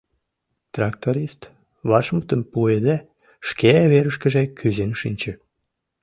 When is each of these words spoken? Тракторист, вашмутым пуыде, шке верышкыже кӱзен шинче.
Тракторист, 0.73 1.41
вашмутым 1.89 2.41
пуыде, 2.51 2.95
шке 3.47 3.73
верышкыже 3.91 4.43
кӱзен 4.57 4.91
шинче. 5.01 5.33